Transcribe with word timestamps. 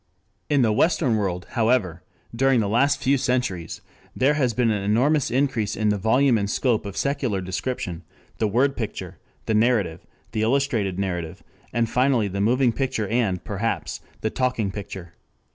In 0.49 0.63
the 0.63 0.71
western 0.71 1.15
world, 1.15 1.45
however, 1.51 2.01
during 2.35 2.59
the 2.59 2.67
last 2.67 2.99
few 3.03 3.19
centuries 3.19 3.81
there 4.15 4.33
has 4.33 4.51
been 4.55 4.71
an 4.71 4.81
enormous 4.81 5.29
increase 5.29 5.75
in 5.75 5.89
the 5.89 5.97
volume 5.99 6.39
and 6.39 6.49
scope 6.49 6.87
of 6.87 6.97
secular 6.97 7.39
description, 7.39 8.01
the 8.39 8.47
word 8.47 8.75
picture, 8.75 9.19
the 9.45 9.53
narrative, 9.53 10.03
the 10.31 10.41
illustrated 10.41 10.97
narrative, 10.97 11.43
and 11.71 11.87
finally 11.87 12.27
the 12.27 12.41
moving 12.41 12.73
picture 12.73 13.07
and, 13.09 13.43
perhaps, 13.43 14.01
the 14.21 14.31
talking 14.31 14.71
picture. 14.71 15.13